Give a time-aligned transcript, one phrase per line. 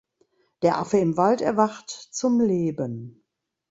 [0.63, 3.23] Der Affe im Wald erwacht zum Leben.